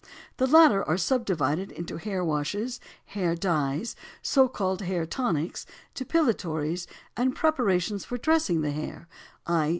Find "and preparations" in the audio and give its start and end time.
7.15-8.03